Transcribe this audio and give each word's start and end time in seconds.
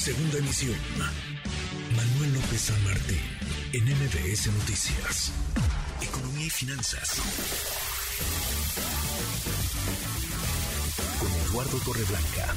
Segunda 0.00 0.38
emisión. 0.38 0.78
Manuel 1.94 2.32
López 2.32 2.58
San 2.58 2.84
Martín, 2.84 3.20
en 3.74 3.84
MBS 3.84 4.46
Noticias. 4.46 5.30
Economía 6.00 6.46
y 6.46 6.48
finanzas. 6.48 7.20
Con 11.20 11.28
Eduardo 11.28 11.76
Torreblanca. 11.84 12.54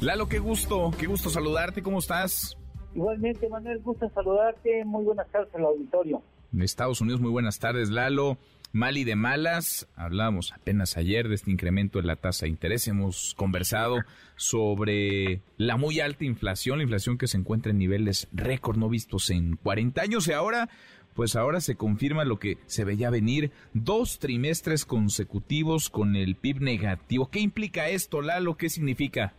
Lalo, 0.00 0.28
qué 0.28 0.38
gusto, 0.38 0.92
qué 0.96 1.08
gusto 1.08 1.30
saludarte, 1.30 1.82
¿cómo 1.82 1.98
estás? 1.98 2.56
Igualmente, 2.94 3.48
Manuel, 3.48 3.80
gusto 3.80 4.08
saludarte. 4.14 4.84
Muy 4.84 5.04
buenas 5.04 5.28
tardes 5.32 5.52
al 5.56 5.64
auditorio. 5.64 6.22
Estados 6.56 7.00
Unidos, 7.00 7.20
muy 7.20 7.30
buenas 7.30 7.58
tardes, 7.58 7.90
Lalo. 7.90 8.38
Mal 8.72 8.98
y 8.98 9.04
de 9.04 9.16
malas, 9.16 9.88
hablábamos 9.96 10.52
apenas 10.52 10.98
ayer 10.98 11.28
de 11.28 11.36
este 11.36 11.50
incremento 11.50 11.98
en 11.98 12.06
la 12.06 12.16
tasa 12.16 12.44
de 12.44 12.50
interés. 12.50 12.86
Hemos 12.86 13.34
conversado 13.34 13.96
sobre 14.36 15.40
la 15.56 15.78
muy 15.78 16.00
alta 16.00 16.26
inflación, 16.26 16.78
la 16.78 16.82
inflación 16.82 17.16
que 17.16 17.28
se 17.28 17.38
encuentra 17.38 17.72
en 17.72 17.78
niveles 17.78 18.28
récord 18.32 18.76
no 18.76 18.90
vistos 18.90 19.30
en 19.30 19.56
40 19.56 20.02
años 20.02 20.28
y 20.28 20.32
ahora, 20.32 20.68
pues 21.14 21.34
ahora 21.34 21.60
se 21.60 21.76
confirma 21.76 22.26
lo 22.26 22.38
que 22.38 22.58
se 22.66 22.84
veía 22.84 23.08
venir, 23.08 23.52
dos 23.72 24.18
trimestres 24.18 24.84
consecutivos 24.84 25.88
con 25.88 26.14
el 26.14 26.36
PIB 26.36 26.60
negativo. 26.60 27.30
¿Qué 27.30 27.40
implica 27.40 27.88
esto, 27.88 28.20
Lalo? 28.20 28.58
¿Qué 28.58 28.68
significa? 28.68 29.32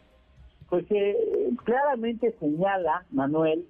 Pues 0.70 0.86
eh, 0.90 1.16
claramente 1.66 2.34
señala, 2.40 3.06
Manuel, 3.12 3.66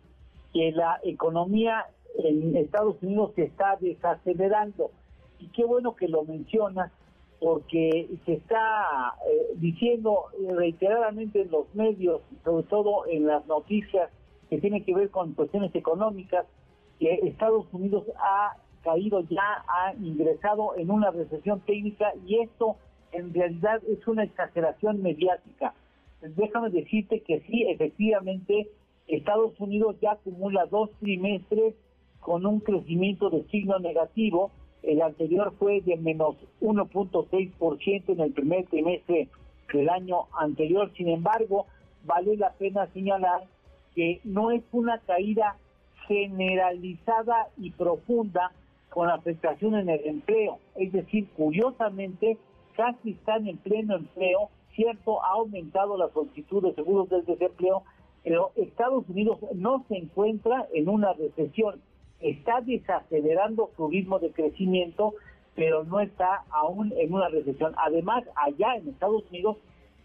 que 0.54 0.72
la 0.72 1.00
economía 1.04 1.86
en 2.26 2.56
Estados 2.56 3.02
Unidos 3.02 3.32
se 3.36 3.44
está 3.44 3.78
desacelerando 3.80 4.92
y 5.40 5.48
qué 5.48 5.66
bueno 5.66 5.96
que 5.96 6.08
lo 6.08 6.24
mencionas, 6.24 6.92
porque 7.40 8.10
se 8.26 8.34
está 8.34 9.14
eh, 9.26 9.54
diciendo 9.56 10.26
reiteradamente 10.58 11.42
en 11.42 11.52
los 11.52 11.74
medios, 11.74 12.22
sobre 12.44 12.64
todo 12.64 13.08
en 13.08 13.26
las 13.26 13.46
noticias 13.48 14.10
que 14.50 14.60
tienen 14.60 14.84
que 14.84 14.94
ver 14.94 15.10
con 15.10 15.34
cuestiones 15.34 15.74
económicas, 15.74 16.46
que 17.00 17.14
Estados 17.24 17.66
Unidos 17.72 18.04
ha 18.18 18.58
caído 18.84 19.22
ya, 19.30 19.64
ha 19.68 19.94
ingresado 19.96 20.76
en 20.76 20.92
una 20.92 21.12
recesión 21.12 21.62
técnica 21.62 22.12
y 22.26 22.42
esto 22.42 22.76
en 23.14 23.34
realidad 23.34 23.82
es 23.88 24.06
una 24.06 24.24
exageración 24.24 25.02
mediática. 25.02 25.74
Déjame 26.22 26.70
decirte 26.70 27.22
que 27.22 27.40
sí, 27.42 27.64
efectivamente, 27.70 28.70
Estados 29.08 29.58
Unidos 29.60 29.96
ya 30.02 30.12
acumula 30.12 30.66
dos 30.66 30.90
trimestres 31.00 31.74
con 32.20 32.46
un 32.46 32.60
crecimiento 32.60 33.30
de 33.30 33.44
signo 33.50 33.80
negativo 33.80 34.52
el 34.84 35.02
anterior 35.02 35.54
fue 35.60 35.82
de 35.82 35.98
menos 35.98 36.36
1.6% 36.62 38.04
en 38.08 38.20
el 38.20 38.32
primer 38.32 38.66
trimestre 38.68 39.28
del 39.74 39.90
año 39.90 40.28
anterior. 40.38 40.92
Sin 40.96 41.10
embargo, 41.10 41.66
vale 42.06 42.38
la 42.38 42.52
pena 42.54 42.88
señalar 42.94 43.44
que 43.94 44.22
no 44.24 44.52
es 44.52 44.64
una 44.72 45.00
caída 45.00 45.58
generalizada 46.08 47.50
y 47.58 47.72
profunda 47.72 48.52
con 48.90 49.10
afectación 49.10 49.76
en 49.76 49.90
el 49.90 50.06
empleo. 50.06 50.60
Es 50.76 50.92
decir, 50.92 51.28
curiosamente, 51.36 52.38
casi 52.76 53.12
están 53.12 53.48
en 53.48 53.58
pleno 53.58 53.96
empleo, 53.96 54.50
cierto, 54.76 55.24
ha 55.24 55.32
aumentado 55.34 55.98
la 55.98 56.10
solicitud 56.10 56.64
de 56.64 56.74
seguros 56.74 57.10
del 57.10 57.26
desempleo, 57.26 57.84
pero 58.24 58.52
Estados 58.56 59.08
Unidos 59.10 59.40
no 59.54 59.86
se 59.88 59.98
encuentra 59.98 60.68
en 60.74 60.90
una 60.90 61.14
recesión 61.14 61.82
está 62.20 62.62
desacelerando 62.62 63.72
su 63.76 63.88
ritmo 63.88 64.20
de 64.20 64.32
crecimiento, 64.32 65.14
pero 65.56 65.84
no 65.84 66.00
está 66.00 66.44
aún 66.52 66.94
en 66.98 67.14
una 67.14 67.30
recesión. 67.30 67.74
Además, 67.78 68.24
allá 68.36 68.76
en 68.76 68.90
Estados 68.90 69.24
Unidos 69.30 69.58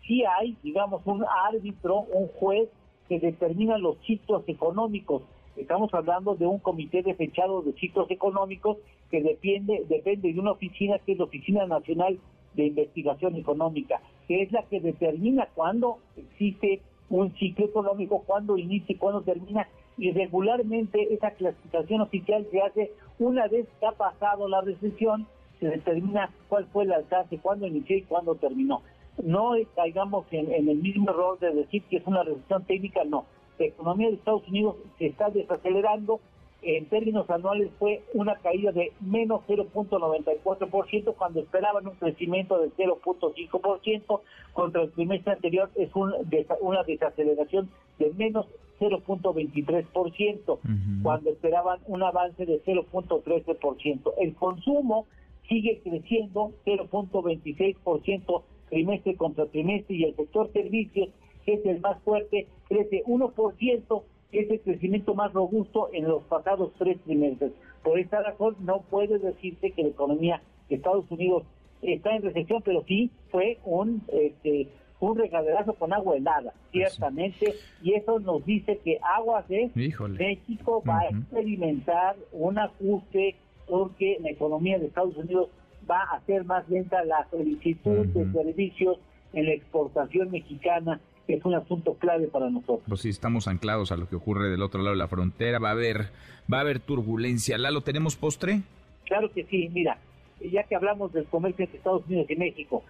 sí 0.07 0.25
hay, 0.25 0.57
digamos, 0.63 1.03
un 1.07 1.25
árbitro, 1.47 2.01
un 2.01 2.29
juez 2.29 2.69
que 3.09 3.21
determina 3.21 3.79
los 3.79 3.99
ciclos 4.07 4.43
económicos. 4.47 5.23
Estamos 5.57 5.93
hablando 5.95 6.35
de 6.35 6.47
un 6.47 6.59
comité 6.59 7.03
de 7.03 7.15
fechado 7.15 7.63
de 7.63 7.73
ciclos 7.75 8.11
económicos 8.11 8.79
que 9.11 9.23
depende, 9.23 9.85
depende 9.89 10.33
de 10.33 10.41
una 10.41 10.53
oficina 10.53 10.99
que 10.99 11.13
es 11.13 11.19
la 11.19 11.25
Oficina 11.25 11.67
Nacional 11.67 12.19
de 12.55 12.67
Investigación 12.67 13.37
Económica, 13.37 14.01
que 14.27 14.43
es 14.43 14.53
la 14.53 14.63
que 14.65 14.81
determina 14.81 15.49
cuándo 15.55 15.99
existe 16.17 16.81
un 17.11 17.33
ciclo 17.37 17.67
económico, 17.67 18.23
cuándo 18.27 18.57
inicia 18.57 18.95
y 18.95 18.99
cuándo 18.99 19.23
termina, 19.23 19.69
y 19.97 20.13
regularmente 20.13 21.15
esa 21.15 21.31
clasificación 21.33 22.01
oficial 22.01 22.47
se 22.51 22.61
hace 22.61 22.93
una 23.19 23.47
vez 23.47 23.67
que 23.79 23.87
ha 23.87 23.93
pasado 23.93 24.49
la 24.49 24.61
recesión, 24.61 25.27
se 25.61 25.67
determina 25.69 26.31
cuál 26.49 26.67
fue 26.67 26.85
el 26.85 26.93
alcance, 26.93 27.39
cuándo 27.39 27.67
inició 27.67 27.97
y 27.97 28.03
cuándo 28.03 28.35
terminó. 28.35 28.83
No 29.23 29.53
caigamos 29.77 30.27
en, 30.33 30.53
en 30.53 30.69
el 30.69 30.79
mismo 30.79 31.11
error 31.11 31.39
de 31.39 31.53
decir 31.55 31.83
que 31.85 31.99
es 31.99 32.07
una 32.07 32.25
recesión 32.25 32.65
técnica, 32.65 33.05
no. 33.05 33.27
La 33.59 33.67
economía 33.67 34.09
de 34.09 34.15
Estados 34.15 34.47
Unidos 34.49 34.77
se 34.99 35.07
está 35.07 35.31
desacelerando, 35.31 36.21
en 36.65 36.87
términos 36.87 37.29
anuales 37.29 37.71
fue 37.79 38.03
una 38.15 38.37
caída 38.37 38.73
de 38.73 38.93
menos 39.01 39.43
0.94% 39.47 41.15
cuando 41.15 41.41
esperaban 41.41 41.87
un 41.87 41.95
crecimiento 41.97 42.59
de 42.59 42.71
0.5%, 42.71 44.21
contra 44.53 44.83
el 44.83 44.93
trimestre 44.93 45.33
anterior 45.33 45.71
es 45.75 45.95
un, 45.95 46.15
una 46.61 46.83
desaceleración 46.85 47.69
de 47.99 48.13
menos 48.15 48.47
0.23%, 48.81 50.59
cuando 51.03 51.31
esperaban 51.31 51.81
un 51.87 52.03
avance 52.03 52.47
de 52.47 52.63
0.13%. 52.65 54.13
El 54.19 54.35
consumo 54.35 55.07
sigue 55.49 55.81
creciendo 55.83 56.53
0.26% 56.65 58.43
trimestre 58.71 59.17
contra 59.17 59.47
trimestre 59.47 59.97
y 59.97 60.05
el 60.05 60.17
sector 60.17 60.51
servicios, 60.53 61.11
que 61.45 61.55
es 61.55 61.67
el 61.67 61.81
más 61.81 62.01
fuerte, 62.03 62.47
crece 62.69 63.05
1%, 63.05 64.03
es 64.39 64.51
el 64.51 64.61
crecimiento 64.61 65.15
más 65.15 65.33
robusto 65.33 65.91
en 65.93 66.09
los 66.09 66.23
pasados 66.25 66.73
tres 66.79 66.99
trimestres. 67.05 67.53
Por 67.83 67.99
esta 67.99 68.23
razón 68.23 68.57
no 68.61 68.81
puede 68.83 69.19
decirse 69.19 69.71
que 69.71 69.83
la 69.83 69.89
economía 69.89 70.43
de 70.69 70.77
Estados 70.77 71.11
Unidos 71.11 71.45
está 71.83 72.17
en 72.17 72.23
recesión, 72.23 72.63
pero 72.63 72.83
sí 72.87 73.11
fue 73.31 73.59
un 73.65 74.03
este, 74.13 74.69
un 75.01 75.19
regaderazo 75.19 75.75
con 75.75 75.93
agua 75.93 76.17
helada, 76.17 76.55
ciertamente, 76.73 77.55
y 77.83 77.95
eso 77.95 78.21
nos 78.21 78.45
dice 78.47 78.79
que 78.83 78.99
Aguas 79.03 79.47
de 79.49 79.71
México 79.75 80.83
va 80.89 81.01
a 81.01 81.09
experimentar 81.09 82.17
un 82.33 82.59
ajuste 82.59 83.37
porque 83.67 84.19
la 84.21 84.31
economía 84.31 84.79
de 84.79 84.87
Estados 84.87 85.17
Unidos 85.17 85.49
va 85.89 86.01
a 86.03 86.17
hacer 86.17 86.45
más 86.45 86.69
lenta. 86.69 87.05
La 87.05 87.27
solicitud 87.31 88.07
de 88.07 88.33
servicios 88.33 88.99
en 89.33 89.47
la 89.47 89.53
exportación 89.53 90.31
mexicana 90.31 91.01
es 91.29 91.45
un 91.45 91.55
asunto 91.55 91.95
clave 91.95 92.27
para 92.29 92.51
nosotros. 92.51 92.83
Pues 92.87 93.01
sí, 93.01 93.09
estamos 93.09 93.49
anclados 93.49 93.93
a 93.93 93.97
lo 93.97 94.09
que 94.09 94.17
ocurre 94.17 94.51
del 94.51 94.63
otro 94.63 94.81
lado 94.81 94.95
de 94.95 94.99
la 94.99 95.09
frontera, 95.09 95.59
va 95.59 95.69
a 95.69 95.73
haber, 95.73 96.11
va 96.53 96.59
a 96.59 96.61
haber 96.61 96.81
turbulencia. 96.81 97.59
¿Lalo, 97.59 97.81
tenemos 97.81 98.17
postre? 98.17 98.61
Claro 99.05 99.31
que 99.33 99.45
sí, 99.45 99.69
mira, 99.73 99.99
ya 100.41 100.65
que 100.65 100.75
hablamos 100.75 101.13
del 101.13 101.27
comercio 101.27 101.65
entre 101.65 101.79
Estados 101.79 102.07
Unidos 102.07 102.27
y 102.31 102.37
México, 102.37 102.83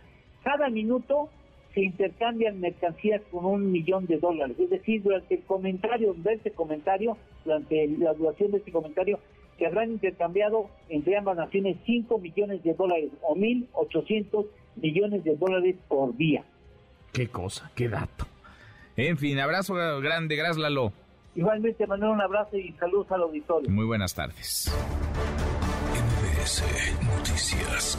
cada 0.43 0.69
minuto 0.69 1.29
se 1.75 1.83
intercambian 1.83 2.61
mercancías 2.61 3.21
con 3.31 3.45
un 3.45 3.73
millón 3.73 4.07
de 4.07 4.19
dólares. 4.19 4.57
Es 4.59 4.71
decir, 4.71 5.03
durante 5.03 5.35
el 5.35 5.43
comentario, 5.43 6.15
de 6.17 6.35
este 6.35 6.53
comentario, 6.53 7.17
durante 7.45 7.89
la 7.99 8.15
duración 8.15 8.53
de 8.53 8.59
este 8.59 8.71
comentario, 8.71 9.19
se 9.59 9.67
habrán 9.67 9.91
intercambiado 9.93 10.69
entre 10.89 11.17
ambas 11.17 11.37
naciones 11.37 11.77
5 11.85 12.19
millones 12.19 12.63
de 12.63 12.75
dólares 12.75 13.11
o 13.23 13.35
1.800 13.35 14.47
millones 14.77 15.25
de 15.25 15.37
dólares 15.37 15.77
por 15.89 16.17
día. 16.17 16.45
Qué 17.15 17.29
cosa, 17.29 17.71
qué 17.77 17.89
dato. 17.89 18.27
En 18.97 19.17
fin, 19.17 19.39
abrazo 19.39 19.75
grande, 20.01 20.35
gracias 20.35 20.59
Lalo. 20.59 20.93
Igualmente, 21.37 21.87
Manuel, 21.87 22.11
un 22.11 22.21
abrazo 22.21 22.57
y 22.57 22.73
saludos 22.73 23.11
al 23.13 23.23
auditorio. 23.23 23.71
Muy 23.71 23.87
buenas 23.87 24.15
tardes. 24.15 24.73
MBS 25.95 26.65
Noticias. 27.05 27.99